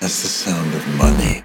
[0.00, 1.44] That's the sound of money.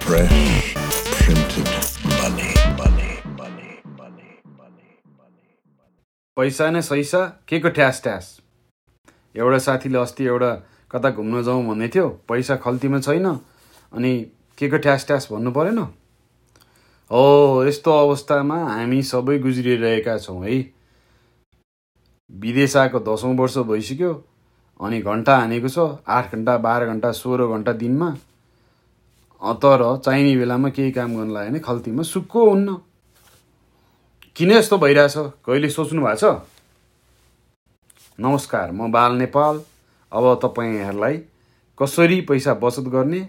[0.00, 0.74] Fresh
[1.18, 1.68] printed
[2.16, 2.52] money.
[2.78, 3.10] Money.
[3.36, 3.72] Money.
[3.98, 4.30] Money.
[4.56, 4.88] Money.
[5.18, 5.98] Money.
[6.36, 8.30] पैसा नै सैसा के को ठ्यास ठ्यास
[9.36, 10.50] एउटा साथीले अस्ति एउटा
[10.90, 13.26] कता घुम्न जाउँ भन्दै थियो पैसा खल्तीमा छैन
[13.92, 14.14] अनि
[14.58, 15.78] के को ठ्यास ठ्यास भन्नु परेन
[17.10, 20.56] हो यस्तो अवस्थामा हामी सबै गुज्रिरहेका छौँ है
[22.30, 24.12] विदेश आएको दसौँ वर्ष भइसक्यो
[24.80, 28.10] अनि घन्टा हानेको छ आठ घन्टा बाह्र घन्टा सोह्र घन्टा दिनमा।
[29.62, 32.76] तर चाहिने बेलामा केही काम गर्नु लाग्यो भने खल्तीमा सुक्को हुन्न।
[34.36, 35.16] किन यस्तो भइरहेछ?
[35.46, 36.24] कहिले सोच्नु भएको छ?
[38.18, 39.60] नमस्कार म बाल नेपाल।
[40.12, 41.16] अब तपाईँहरूलाई
[41.78, 43.20] कसरी पैसा बचत गर्ने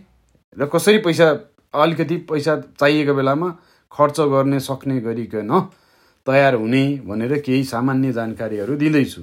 [0.58, 1.28] र कसरी पैसा
[1.74, 3.50] अलिकति पैसा चाहिएको बेलामा
[3.92, 5.52] खर्च गर्ने सक्ने गरिकन
[6.28, 9.22] तयार हुने भनेर केही सामान्य जानकारीहरू दिँदैछु।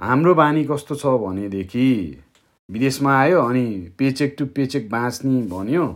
[0.00, 1.88] हाम्रो बानी कस्तो छ भनेदेखि
[2.68, 3.64] विदेशमा आयो अनि
[3.98, 5.86] पेचेक टु पेचेक बाँच्ने भन्यो।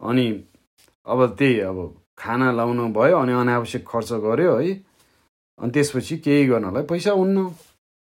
[0.00, 0.26] अनि
[1.06, 1.78] अब त्यही अब
[2.18, 4.72] खाना लाउनु भयो अनि अनावश्यक खर्च गर्यो है।
[5.58, 7.48] अनि त्यसपछि केही गर्नलाई पैसा हुन्न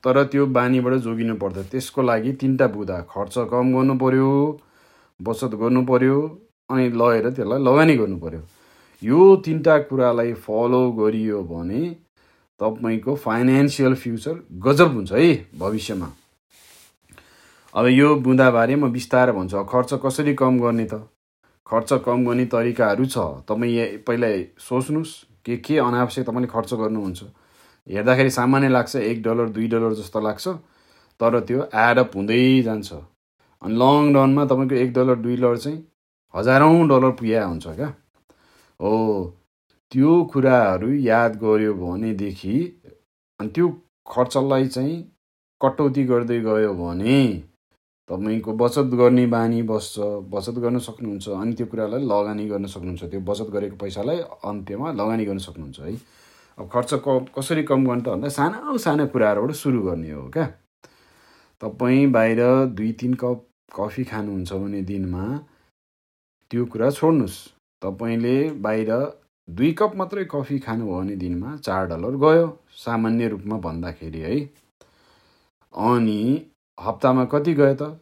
[0.05, 4.31] तर त्यो बानीबाट जोगिनु पर्छ त्यसको लागि तिनवटा बुधा खर्च कम गर्नु पर्यो
[5.21, 6.19] बचत गर्नु पर्यो
[6.71, 8.43] अनि लगेर त्यसलाई लगानी गर्नु पर्यो।
[9.03, 11.83] यो तिनवटा कुरालाई फलो गरियो भने
[12.61, 16.09] तपाईँको फाइनेन्सियल फ्युचर गजब हुन्छ है भविष्यमा।
[17.75, 21.06] अब यो बुँदाबारे म बिस्तारै भन्छु खर्च कसरी कम गर्ने त?
[21.67, 24.28] खर्च कम गर्ने तरिकाहरू छ। तपाईँ यहाँ पहिला
[24.59, 27.23] सोच्नुहोस् के के अनावश्यक तपाईँले खर्च गर्नुहुन्छ।
[27.87, 30.48] हेर्दाखेरि सामान्य लाग्छ एक डलर दुई डलर जस्तो लाग्छ
[31.20, 32.93] तर त्यो एडअप हुँदै जान्छ।
[33.62, 35.78] अनि लङ रनमा तपाईँको एक डलर दुई डलर चाहिँ
[36.34, 37.95] हजारौँ डलर पुगेको हुन्छ क्या?
[38.81, 39.34] हो।
[39.92, 42.56] त्यो कुराहरू याद गऱ्यो भनेदेखि
[43.41, 43.69] अनि त्यो
[44.06, 44.97] खर्चलाई चाहिँ
[45.61, 47.20] कटौती गर्दै गयो भने
[48.09, 49.98] तपाईँको बचत गर्ने बानी बस्छ
[50.33, 54.19] बचत गर्न सक्नुहुन्छ अनि त्यो कुरालाई लगानी गर्न सक्नुहुन्छ। त्यो बचत गरेको पैसालाई
[54.50, 55.94] अन्त्यमा लगानी गर्न सक्नुहुन्छ है।
[56.59, 60.47] अब खर्च क कसरी कम गर्नु त भन्दा सानो सानो कुराहरूबाट सुरु गर्ने हो क्या।
[61.62, 62.41] तपाईँ बाहिर
[62.77, 63.44] दुई तिन कप
[63.77, 65.25] कफी खानुहुन्छ भने दिनमा
[66.50, 67.38] त्यो कुरा छोड्नुहोस्।
[67.82, 68.91] तपाईँले बाहिर
[69.48, 74.34] दुई कप मात्रै कफी खानुभयो भने दिनमा चार डलर गयो सामान्य रूपमा भन्दाखेरि है।
[75.75, 76.47] अनि
[76.78, 78.00] हप्तामा कति गयो त?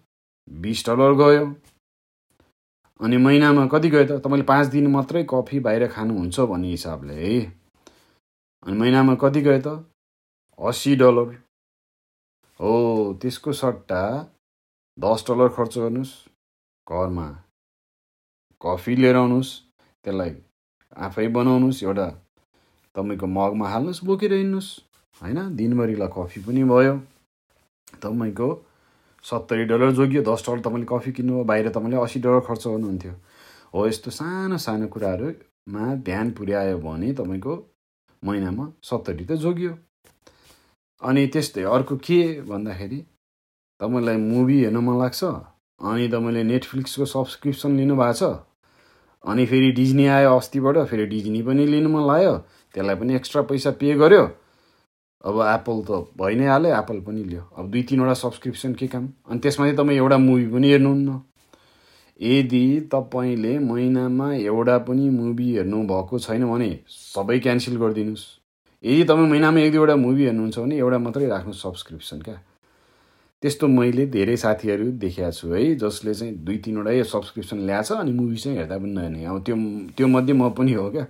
[0.51, 1.45] बिस डलर गयो।
[3.01, 4.21] अनि महिनामा कति गयो त?
[4.25, 7.41] तपाईँले पाँच दिन मात्रै कफी बाहिर खानुहुन्छ भन्ने हिसाबले है।
[8.67, 9.87] अनि महिनामा कति गयो त?
[10.59, 11.35] असी डलर।
[12.61, 12.73] हो
[13.23, 14.03] त्यसको सट्टा
[14.99, 16.15] दस डलर खर्च गर्नुहोस्।
[16.87, 17.29] घरमा
[18.61, 19.51] कफी लिएर आउनुहोस्।
[20.05, 20.31] त्यसलाई
[20.97, 22.09] आफै बनाउनुहोस् एउटा
[22.95, 24.71] तपाईँको मगमा हाल्नुहोस् बोकेर हिँड्नुहोस्
[25.21, 25.57] होइन?
[25.57, 26.95] दिनभरिलाई कफी पनि भयो।
[28.03, 28.49] तपाईँको
[29.25, 33.13] सत्तरी डलर जोगियो दस डलर तपाईँले कफी किन्नुभयो बाहिर तपाईँले असी डलर खर्च गर्नुहुन्थ्यो।
[33.75, 37.55] हो यस्तो सानो सानो कुराहरूमा ध्यान पुर्यायो भने तपाईँको
[38.23, 39.73] महिनामा सत्तरी त जोगियो।
[41.03, 43.01] अनि त्यस्तै अर्को के भन्दाखेरि
[43.81, 45.25] तपाईँलाई मुभी हेर्न मन लाग्छ?
[45.81, 48.46] अनि तपाईँले नेटफ्लिक्सको सब्सक्रिप्सन लिनुभएको छ?
[49.25, 52.35] अनि फेरि डिज्नी आयो अस्तिबाट फेरि डिज्नी पनि लिनु मन लाग्यो।
[52.75, 54.23] त्यसलाई पनि एक्स्ट्रा पैसा पे गर्यो।
[55.25, 55.91] अब एप्पल त
[56.21, 59.09] भइ नै हाल्यो एप्पल पनि लियो। अब दुई तिनवटा सब्सक्रिप्सन के काम?
[59.31, 61.21] अनि त्यसमा चाहिँ तपाईँ एउटा मुभी पनि हेर्नुहुन्न।
[62.23, 68.27] यदि तपाईँले महिनामा एउटा पनि मुभी हेर्नु भएको छैन भने सबै क्यान्सल गरिदिनुहोस्।
[68.85, 72.39] यदि तपाईँ महिनामा एक दुईवटा मुभी हेर्नुहुन्छ भने एउटा मात्रै राख्नु सब्सक्रिप्सन क्या।
[73.43, 78.13] त्यस्तो मैले धेरै साथीहरू देखेको छु है जसले चाहिँ दुई तिनवटै सब्सक्रिप्सन ल्याएको छ अनि
[78.13, 79.57] मुभी चाहिँ हेर्दा पनि नहेर्ने। अब त्यो
[79.97, 81.07] त्यो मध्ये म पनि हो क्या।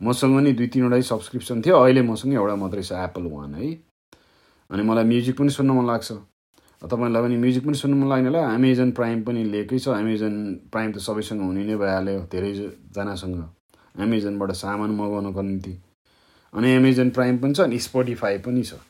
[0.00, 3.72] मसँग नि दुई तिनवटै सब्सक्रिप्सन थियो। अहिले मसँग एउटा मात्रै छ एप्पल वान है।
[4.70, 6.12] अनि मलाई म्युजिक पनि सुन्न मन लाग्छ।
[6.82, 10.34] तपाईँलाई पनि म्युजिक पनि सुन्नु मन लाग्नेलाई एमाजोन प्राइम पनि लिएकै छ। एमाजोन
[10.72, 13.40] प्राइम त सबैसँग हुने नै भइहाल्यो धेरैजनासँग।
[14.00, 15.72] एमाजोनबाट सामान मगाउनको निम्ति।
[16.52, 18.80] अनि एमाजोन प्राइम पनि छ अनि स्पोटिफाई पनि छ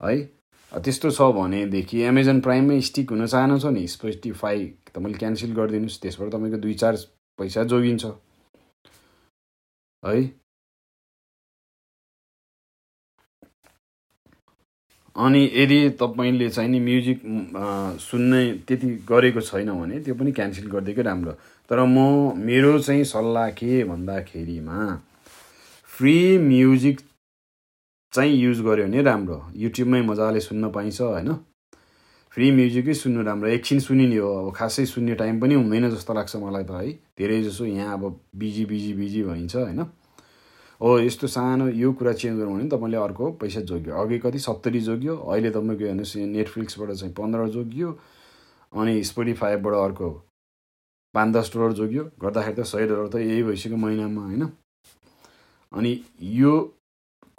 [0.00, 0.35] है।
[0.72, 4.64] त्यस्तो छ भनेदेखि एमाजोन प्राइममै स्टिक हुन चाहनुहुन्छ भने स्पोटिफाई
[4.94, 6.94] तपाईँले क्यान्सल गरिदिनुहोस् त्यसबाट तपाईँको दुई चार
[7.38, 8.04] पैसा जोगिन्छ।
[10.02, 10.16] है?
[15.16, 17.20] अनि यदि तपाईँले चाहिँ नि म्युजिक
[18.00, 21.32] सुन्ने त्यति गरेको छैन भने त्यो पनि क्यान्सल गरिदिएकै राम्रो।
[21.70, 24.78] तर म मेरो चाहिँ सल्लाह के भन्दाखेरिमा
[25.90, 27.00] फ्री म्युजिक
[28.16, 31.32] चाहिँ युज गऱ्यो भने राम्रो युट्युबमै मजाले सुन्न पाइन्छ होइन?
[32.32, 36.36] फ्री म्युजिकै सुन्नु राम्रो एकछिन सुनिने हो अब खासै सुन्ने टाइम पनि हुँदैन जस्तो लाग्छ
[36.36, 36.92] मलाई त है?
[37.18, 39.80] धेरै जसो यहाँ अब बिजी बिजी बिजी भइन्छ होइन?
[40.80, 44.38] हो यस्तो सानो यो कुरा चेन्ज गर्नु भने तपाईँले अर्को पैसा जोग्यो। अघि कति?
[44.38, 47.88] सत्तरी जोग्यो। अहिले तपाईँको हेर्नुहोस् नेटफ्लिक्सबाट चाहिँ पन्ध्र जोग्यो
[48.72, 50.08] अनि स्पोटिफाईबाट अर्को
[51.14, 54.44] पाँच दस डलर जोग्यो। गर्दाखेरि त सय डलर त यही भइसक्यो महिनामा होइन?
[55.72, 56.52] अनि यो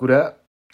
[0.01, 0.21] कुरा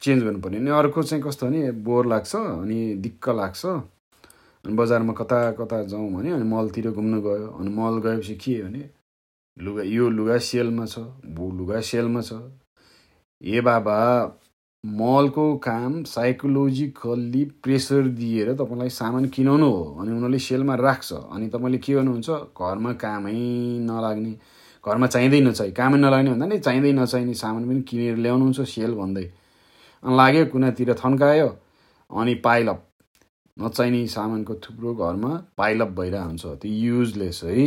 [0.02, 5.40] चेन्ज गर्नुपर्ने। अनि अर्को चाहिँ कस्तो भने बोर लाग्छ अनि दिक्क लाग्छ। अनि बजारमा कता
[5.60, 8.90] कता जाउँ भने अनि मलतिर घुम्न गयो अनि मल गएपछि के भने
[9.58, 11.00] लुगा यो लुगा सेलमा छ
[11.36, 12.34] बु लुगा सेलमा छ।
[13.42, 14.00] ए बाबा
[14.84, 21.78] मलको काम साइकोलोजिकल्ली प्रेसर दिएर तपाईँलाई सामान किनाउनु हो अनि उनीहरूले सेलमा राख्छ। अनि तपाईँले
[21.78, 23.34] के गर्नुहुन्छ घरमा कामै
[23.84, 24.32] नलाग्ने
[24.84, 29.26] घरमा चाहिँदै नचाहि कामै नलाग्ने भन्दा नि चाहिँदै नचाहिने सामान पनि किनेर ल्याउनुहुन्छ सेल भन्दै।
[30.04, 31.48] लाग्यो कुनातिर थन्कायो
[32.12, 32.84] अनि पाइलअप
[33.58, 37.66] नचाहिने सामानको थुप्रो घरमा पाइलअप भइरहेको हुन्छ त्यो युजलेस है।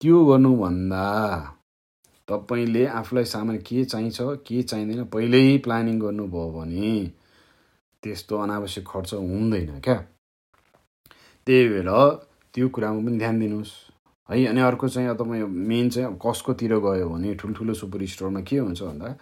[0.00, 1.06] त्यो गर्नुभन्दा
[2.28, 6.92] तपाईँले आफूलाई सामान के चाहिन्छ के चाहिँदैन पहिल्यै प्लानिङ गर्नुभयो भने
[8.02, 9.96] त्यस्तो अनावश्यक खर्च हुँदैन क्या।
[11.46, 11.90] त्यही भएर
[12.54, 13.72] त्यो कुरामा पनि ध्यान दिनुहोस्।
[14.28, 18.58] है अनि अर्को चाहिँ तपाईँ मेन चाहिँ अब कसकोतिर गयो भने ठुल्ठुलो सुपर स्टोरमा के
[18.58, 19.16] हुन्छ भन्दा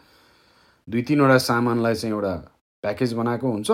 [0.90, 2.34] दुई तिनवटा सामानलाई चाहिँ एउटा
[2.82, 3.70] प्याकेज बनाएको हुन्छ।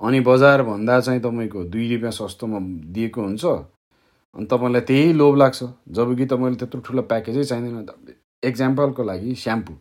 [0.00, 2.58] अनि बजारभन्दा चाहिँ तपाईँको दुई रुपियाँ सस्तोमा
[2.94, 3.44] दिएको हुन्छ।
[4.36, 7.86] अनि तपाईँलाई त्यही लोभ लाग्छ। जब कि तपाईँले त्यत्रो ठुलो प्याकेजै चाहिँदैन।
[8.44, 9.72] एक्जाम्पलको लागि स्याम्पू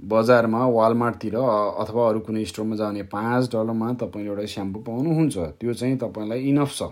[0.00, 5.96] बजारमा वालमार्टतिर अथवा अरू कुनै स्टोरमा जाने पाँच डलरमा तपाईँले एउटा स्याम्पू पाउनुहुन्छ। त्यो चाहिँ
[5.98, 6.82] तपाईँलाई इनफ छ।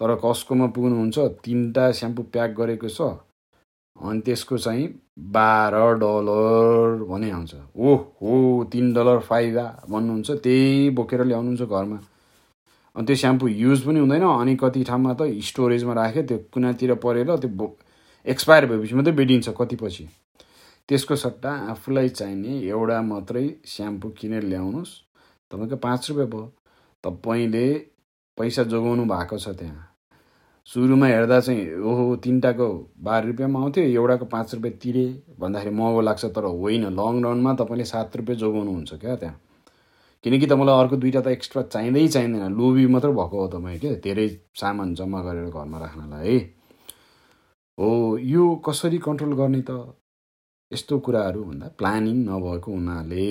[0.00, 1.18] तर कसकोमा पुग्नुहुन्छ?
[1.44, 3.00] तिनवटा स्याम्पू प्याक गरेको छ।
[4.00, 4.86] अनि त्यसको चाहिँ
[5.32, 11.98] बाह्र डलर भने आउँछ। ओह हो तिन डलर फाइदा भन्नुहुन्छ त्यही बोकेर ल्याउनुहुन्छ घरमा।
[12.96, 17.36] अनि त्यो स्याम्पू युज पनि हुँदैन अनि कति ठाउँमा त स्टोरेजमा राख्यो त्यो कुनातिर परेर
[17.36, 17.76] त्यो
[18.26, 20.08] एक्सपायर भएपछि मात्रै बेडिन्छ कति पछि
[20.88, 24.92] त्यसको सट्टा आफूलाई चाहिने एउटा मात्रै स्याम्पू किनेर ल्याउनुहोस्।
[25.50, 26.46] तपाईँको पाँच रुपियाँ भयो।
[27.04, 27.66] तपाईँले
[28.38, 29.89] पैसा जोगाउनु भएको छ त्यहाँ।
[30.66, 32.66] सुरुमा हेर्दा चाहिँ ओहो तिनवटाको
[33.02, 35.04] बाह्र रुपियाँमा आउँथ्यो एउटाको पाँच रुपियाँ तिरे।
[35.40, 39.40] भन्दाखेरि महँगो लाग्छ तर होइन लङ रनमा तपाईँले सात रुपियाँ जोगाउनुहुन्छ क्या त्यहाँ।
[40.24, 44.28] किनकि तपाईँलाई अर्को दुइटा त एक्स्ट्रा चाहिँदै चाहिँदैन। लोभी मात्रै भएको हो तपाईँ क्या धेरै
[44.54, 46.38] सामान जम्मा गरेर घरमा राख्नलाई है?
[47.78, 49.96] हो यो कसरी कन्ट्रोल गर्ने त?
[50.70, 53.26] यस्तो कुराहरू भन्दा प्लानिङ नभएको हुनाले।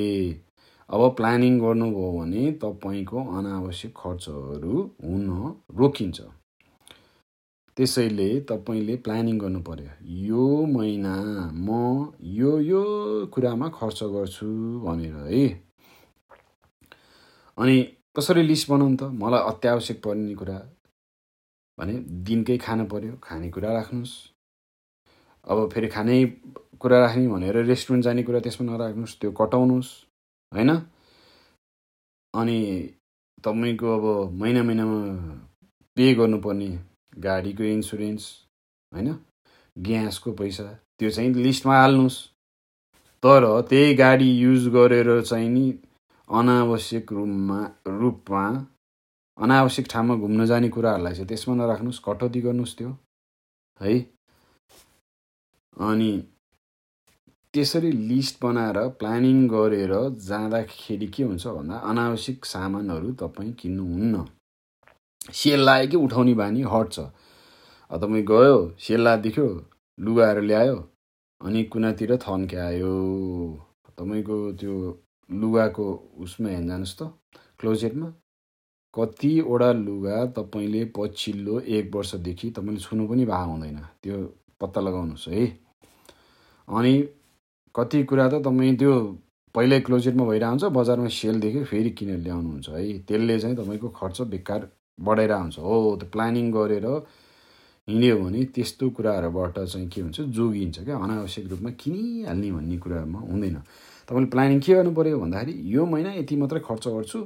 [0.89, 6.21] अब प्लानिङ गर्नुभयो भने तपाईँको अनावश्यक खर्चहरू हुन रोकिन्छ।
[7.79, 11.13] त्यसैले तपाईँले प्लानिङ गर्नु पर्यो। यो महिना
[11.55, 12.81] म यो यो
[13.33, 14.47] कुरामा खर्च गर्छु
[14.83, 15.45] भनेर है।
[17.57, 17.75] अनि
[18.15, 19.03] कसरी लिस्ट बनाउनु त?
[19.15, 20.57] मलाई अत्यावश्यक पर्ने कुरा
[21.77, 21.93] भने
[22.27, 24.15] दिनकै खानु पर्यो खानेकुरा राख्नुहोस्।
[25.47, 26.15] अब फेरि खाने
[26.83, 29.91] कुरा राख्ने भनेर रेस्टुरेन्ट जाने कुरा त्यसमा नराख्नुहोस् त्यो कटाउनुहोस्
[30.51, 30.71] होइन?
[32.33, 32.59] अनि
[33.43, 34.05] तपाईँको अब
[34.35, 34.99] महिना महिनामा
[35.97, 36.88] पे गर्नुपर्ने
[37.23, 38.23] गाडीको इन्सुरेन्स
[38.93, 39.15] होइन?
[39.79, 40.63] ग्यासको पैसा
[40.99, 42.17] त्यो चाहिँ लिस्टमा हाल्नुहोस्।
[43.23, 45.71] तर त्यही गाडी युज गरेर चाहिँ नि
[46.29, 48.43] अनावश्यक रूपमा रूपमा
[49.37, 52.89] अनावश्यक ठाउँमा घुम्न जाने कुराहरूलाई चाहिँ त्यसमा नराख्नुहोस् कटौती गर्नुहोस् त्यो
[53.81, 53.99] है?
[55.79, 56.11] अनि
[57.53, 64.15] त्यसरी लिस्ट बनाएर प्लानिङ गरेर जाँदाखेरि के हुन्छ भन्दा अनावश्यक सामानहरू तपाईँ किन्नुहुन्न।
[65.21, 66.99] सेल लाग्यो कि उठाउने बानी हट्छ।
[67.91, 69.45] अब तपाईँ गयो सेल देख्यो
[69.97, 70.77] लुगाहरू ल्यायो
[71.41, 72.93] अनि कुनातिर थन्क्यायो।
[73.99, 74.75] तपाईँको त्यो
[75.29, 75.85] लुगाको
[76.23, 77.11] उसमा हेर्न जानुहोस् त
[77.59, 78.07] क्लोजेटमा।
[78.93, 84.17] कतिवटा लुगा तपाईँले पछिल्लो एक वर्षदेखि तपाईँले छुनु पनि भएको हुँदैन। त्यो
[84.61, 85.45] पत्ता लगाउनुहोस् है।
[86.67, 86.93] अनि
[87.75, 88.93] कति कुरा त तपाईँ त्यो
[89.55, 94.61] पहिल्यै क्लोजेटमा भइरहेको हुन्छ बजारमा सेल फेरि किनेर ल्याउनुहुन्छ है। त्यसले चाहिँ तपाईँको खर्च बेकार
[94.99, 96.85] बढाइरहेको हुन्छ हो त्यो प्लानिङ गरेर
[97.87, 103.55] हिँड्यो भने त्यस्तो कुराहरूबाट चाहिँ के हुन्छ जोगिन्छ क्या। अनावश्यक रूपमा किनिहाल्ने भन्ने कुरामा हुँदैन।
[104.07, 107.19] तपाईँले प्लानिङ के गर्नु पऱ्यो भन्दाखेरि यो महिना यति मात्रै खर्च गर्छु।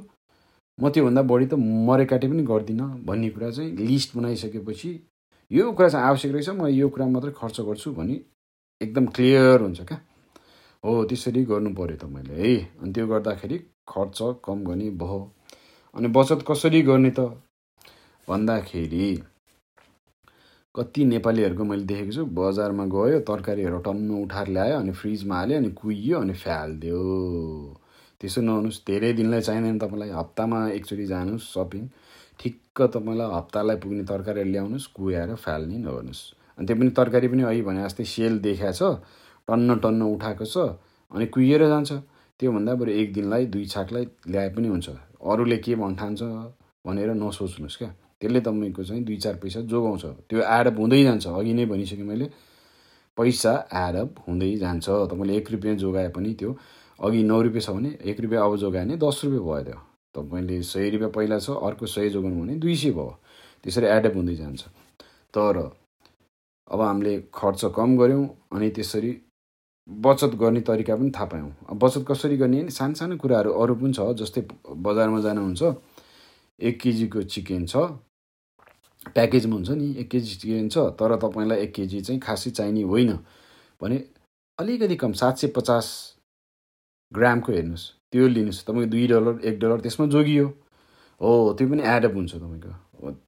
[0.78, 4.90] म त्योभन्दा बढी त मरे काटे पनि गर्दिनँ भन्ने कुरा चाहिँ लिस्ट बनाइसकेपछि
[5.50, 8.20] यो कुरा चाहिँ आवश्यक रहेछ म यो कुरा मात्रै खर्च गर्छु भने
[8.80, 10.00] एकदम क्लियर हुन्छ क्या।
[10.84, 15.20] हो त्यसरी गर्नु पऱ्यो तपाईँले है। अनि त्यो गर्दाखेरि खर्च कम गर्ने भयो।
[15.94, 17.20] अनि बचत कसरी गर्ने त?
[18.28, 19.06] भन्दाखेरि
[20.74, 25.70] कति नेपालीहरूको मैले देखेको छु बजारमा गयो तरकारीहरू टन्न उठाएर ल्यायो अनि फ्रिजमा हाल्यो अनि
[25.80, 27.02] कुहियो अनि फ्यालिदियो।
[28.20, 31.82] त्यसो नहुनुहोस् धेरै दिनलाई चाहिँदैन तपाईँलाई। हप्तामा एकचोटि जानुहोस् सपिङ।
[32.40, 36.22] ठिक्क तपाईँलाई हप्तालाई पुग्ने तरकारीहरू ल्याउनुहोस् कुहाएर फाल्ने नगर्नुहोस्
[36.58, 38.98] अनि त्यो पनि तरकारी पनि अहिले भने जस्तै सेल देखाएको छ
[39.48, 40.56] टन्न टन्न उठाएको छ
[41.12, 41.92] अनि कुहिएर जान्छ।
[42.40, 44.88] त्योभन्दा बरु एक दिनलाई दुई छाकलाई ल्याए पनि हुन्छ।
[45.22, 46.22] अरूले के भन्ठान्छ
[46.86, 47.90] भनेर नसोच्नुहोस् क्या।
[48.24, 52.26] त्यसले तपाईँको चाहिँ दुई चार पैसा जोगाउँछ। त्यो एडअप हुँदै जान्छ। अघि नै भनिसकेँ मैले
[53.18, 56.56] पैसा एडअप हुँदै जान्छ। तपाईँले एक रुपियाँ जोगाए पनि त्यो।
[56.98, 59.78] अघि नौ रुपियाँ छ भने एक रुपियाँ अब जोगायो भने दस रुपियाँ भयो त्यो।
[60.14, 63.12] तपाईँले सय रुपियाँ पहिला छ अर्को सय जोगाउनु भने दुई सय भयो।
[63.64, 64.62] त्यसरी एडअप हुँदै जान्छ।
[65.34, 65.56] तर
[66.70, 69.10] अब हामीले खर्च कम गऱ्यौँ अनि त्यसरी
[69.88, 73.74] बचत गर्ने तरिका पनि थाहा पायौँ। अब बचत कसरी गर्ने नि सानो सानो कुराहरू अरू
[73.74, 74.42] पनि छ। जस्तै
[74.80, 75.62] बजारमा जानुहुन्छ
[76.60, 77.76] एक केजीको चिकन छ
[79.08, 83.12] प्याकेजमा हुन्छ नि एक केजी चिकन छ तर तपाईँलाई एक केजी चाहिँ खासै चाहिने होइन।
[83.80, 83.96] भने
[84.58, 85.86] अलिकति कम सात सय पचास
[87.12, 90.46] ग्रामको हेर्नुहोस्। त्यो लिनुहोस्। तपाईँको दुई डलर एक डलर त्यसमा जोगियो।
[91.20, 92.72] हो त्यो पनि एडअप हुन्छ तपाईँको।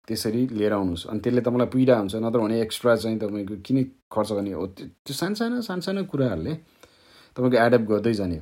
[0.09, 3.77] त्यसरी लिएर आउनुहोस्। अनि त्यसले तपाईँलाई पीडा हुन्छ नत्र भने एक्स्ट्रा चाहिँ तपाईँको किन
[4.13, 4.67] खर्च गर्ने हो?
[5.05, 6.55] त्यो सानो सानो सानो सानो कुराहरूले
[7.37, 8.39] तपाईँको एडअप गर्दै जाने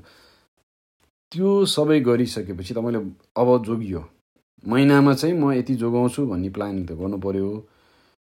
[1.33, 3.01] त्यो सबै गरिसकेपछि तपाईँले
[3.37, 4.01] अब जोगियो।
[4.69, 7.49] महिनामा चाहिँ म यति जोगाउँछु भन्ने प्लानिङ त गर्नु पऱ्यो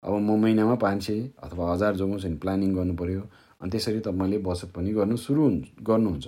[0.02, 3.20] अब म महिनामा पाँच सय अथवा हजार जोगाउँछु भने प्लानिङ गर्नु पऱ्यो
[3.62, 5.44] अनि त्यसरी तपाईँले बचत पनि गर्नु सुरु
[5.88, 6.26] गर्नुहुन्छ।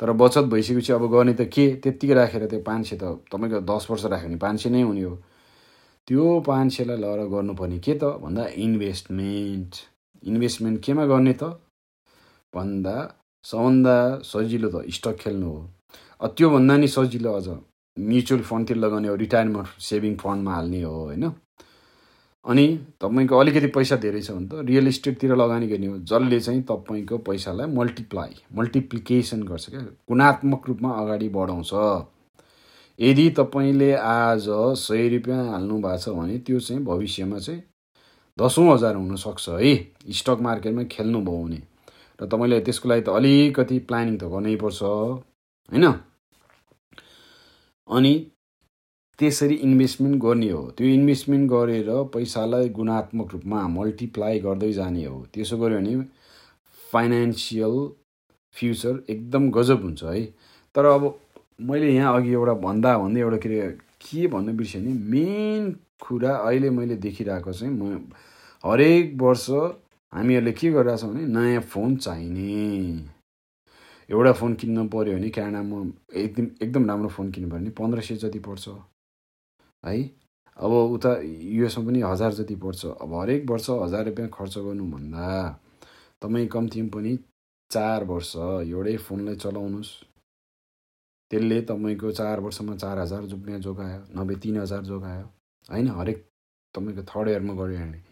[0.00, 1.66] तर बचत भइसकेपछि अब गर्ने त के?
[1.82, 5.02] त्यत्तिकै राखेर त्यो पाँच सय त तपाईँको दस वर्ष राख्यो भने पाँच सय नै हुने
[5.02, 5.14] हो।
[6.08, 8.04] त्यो पाँच सयलाई लगेर गर्नुपर्ने के त?
[8.24, 9.70] भन्दा इन्भेस्टमेन्ट
[10.26, 11.44] इन्भेस्टमेन्ट केमा गर्ने त?
[12.54, 12.96] भन्दा
[13.44, 17.48] सबभन्दा सजिलो त स्टक खेल्नु हो। त्योभन्दा नि सजिलो अझ।
[17.98, 21.32] म्युचुअल फन्डतिर लगाउने हो रिटायरमेन्ट सेभिङ फन्डमा हाल्ने हो होइन?
[22.44, 22.66] अनि
[23.00, 27.18] तपाईँको अलिकति पैसा धेरै छ भने त रियल इस्टेटतिर लगानी गर्ने हो जसले चाहिँ तपाईँको
[27.18, 31.72] पैसालाई मल्टिप्लाई मल्टिप्लिकेसन गर्छ क्या। गुणात्मक रूपमा अगाडि बढाउँछ।
[32.98, 34.46] यदि तपाईँले आज
[34.78, 37.62] सय रुपियाँ हाल्नु भएको छ भने त्यो चाहिँ भविष्यमा चाहिँ
[38.38, 39.74] दसौँ हजार हुनसक्छ है?
[40.12, 41.62] स्टक मार्केटमा खेल्नुभयो भने।
[42.18, 45.86] र तपाईँले त्यसको लागि त अलिकति प्लानिङ त गर्नैपर्छ होइन?
[47.88, 48.14] अनि
[49.18, 55.56] त्यसरी इन्भेस्टमेन्ट गर्ने हो। त्यो इन्भेस्टमेन्ट गरेर पैसालाई गुणात्मक रूपमा मल्टिप्लाई गर्दै जाने हो। त्यसो
[55.58, 55.94] गऱ्यो भने
[56.92, 57.74] फाइनेन्सियल
[58.56, 60.24] फ्युचर एकदम गजब हुन्छ है।
[60.74, 61.02] तर अब
[61.68, 65.70] मैले यहाँ अघि एउटा भन्दा भन्दै एउटा के अरे के भन्नु बिर्सेँ भने मेन
[66.06, 67.98] कुरा अहिले मैले देखिरहेको चाहिँ म
[68.64, 69.48] हरेक वर्ष
[70.12, 73.15] हामीहरूले के गरिरहेछौँ भने नयाँ फोन चाहिने।
[74.10, 75.78] एउटा फोन किन्नु पऱ्यो भने क्यानाडामा
[76.14, 78.68] एकदम एकदम राम्रो फोन किन्नु पऱ्यो भने पन्ध्र सय जति पर्छ।
[79.86, 79.96] है?
[80.56, 85.26] अब उता युएसमा पनि हजार जति पर्छ। अब हरेक वर्ष हजार रुपियाँ खर्च गर्नुभन्दा
[86.22, 87.18] तपाईँ कम्तीमा पनि
[87.70, 89.92] चार वर्ष एउटै फोनलाई चलाउनुहोस्।
[91.30, 95.26] त्यसले तपाईँको चार वर्षमा चार हजार रुपियाँ जोगायो नभए तिन हजार जोगायो।
[95.70, 95.88] होइन?
[95.88, 96.18] हरेक
[96.74, 98.05] तपाईँको थर्ड इयरमा गऱ्यो भने।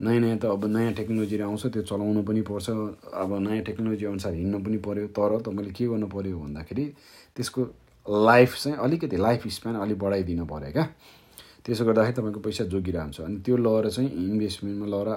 [0.00, 4.32] नयाँ नयाँ त अब नयाँ टेक्नोलोजी आउँछ त्यो चलाउनु पनि पर्छ। अब नयाँ टेक्नोलोजी अनुसार
[4.34, 6.84] हिँड्नु पनि पऱ्यो तर तपाईँले के गर्नु पऱ्यो भन्दाखेरि
[7.34, 7.60] त्यसको
[8.06, 10.84] लाइफ चाहिँ अलिकति लाइफ स्प्यान अलिक बढाइदिनु पऱ्यो क्या।
[11.66, 15.10] त्यसो गर्दाखेरि तपाईँको पैसा जोगिरहन्छ। अनि त्यो लगेर चाहिँ इन्भेस्टमेन्टमा लगेर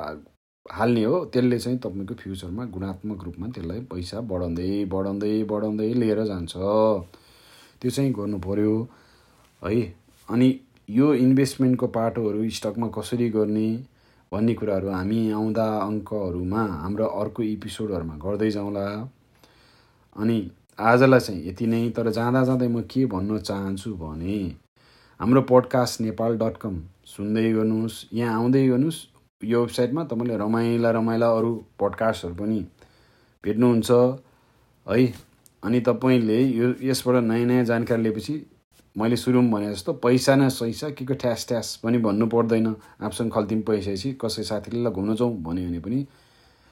[0.66, 6.54] हाल्ने हो। त्यसले चाहिँ तपाईँको फ्युचरमा गुणात्मक रूपमा त्यसलाई पैसा बढाउँदै बढाउँदै बढाउँदै लिएर जान्छ।
[6.58, 8.74] त्यो चाहिँ गर्नु पऱ्यो
[9.62, 9.82] है?
[10.30, 10.50] अनि
[10.90, 13.70] यो इन्भेस्टमेन्टको पाटोहरू स्टकमा कसरी गर्ने?
[14.32, 18.84] भन्ने कुराहरू हामी आउँदा अङ्कहरूमा हाम्रो अर्को एपिसोडहरूमा गर्दै जाउँला।
[20.16, 20.38] अनि
[20.80, 24.38] आजलाई चाहिँ यति नै तर जाँदा जाँदै म के भन्न चाहन्छु भने
[25.20, 29.00] हाम्रो पोडकास्ट नेपाल डट कम सुन्दै गर्नुहोस् यहाँ आउँदै गर्नुहोस्।
[29.42, 32.60] यो वेबसाइटमा तपाईँले रमाइला रमाइला अरू पोडकास्टहरू पनि
[33.44, 33.92] भेट्नुहुन्छ।
[34.88, 35.06] है
[35.64, 38.36] अनि तपाईँले यो यसबाट नयाँ नयाँ जानकारी लिएपछि
[38.96, 43.32] मैले सुरुमा भने जस्तो पैसा न सैसा के को ठ्यास ठ्यास पनि भन्नु पर्दैन। आफूसँग
[43.32, 46.00] खल्तीम पैसा पछि कसै साथीले ल घुम्न जाउँ भन्यो भने पनि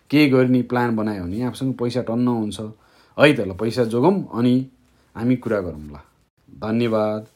[0.10, 2.60] के गर्ने प्लान बनायो भने आफूसँग पैसा टन्न हुन्छ।
[3.18, 4.56] है त ल पैसा जोगौँ अनि
[5.16, 5.98] हामी कुरा गरौँ ल।
[6.50, 7.28] धन्यवाद।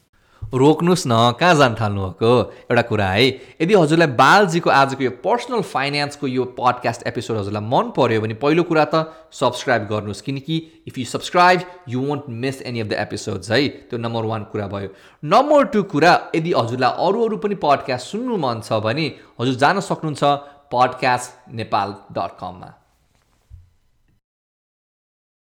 [0.54, 2.32] रोक्नुहोस् न कहाँ जान थाल्नुभएको?
[2.70, 3.28] एउटा कुरा है
[3.62, 8.64] यदि हजुरलाई बालजीको आजको यो पर्सनल फाइनेन्सको यो पडकास्ट एपिसोड हजुरलाई मन पर्यो भने पहिलो
[8.64, 10.58] कुरा त सब्सक्राइब गर्नुहोस् किनकि
[10.88, 14.68] if you subscribe you won't miss any of the episodes है। त्यो नम्बर वान कुरा
[14.68, 14.90] भयो।
[15.24, 19.08] नम्बर टू कुरा यदि हजुरलाई अरू अरू पनि पडकास्ट सुन्नु मन छ भने
[19.42, 20.24] हजुर जान सक्नुहुन्छ
[20.70, 22.70] पडकास्ट नेपाल डट कममा।